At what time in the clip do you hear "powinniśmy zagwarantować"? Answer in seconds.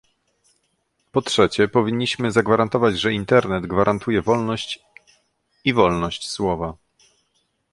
1.67-2.99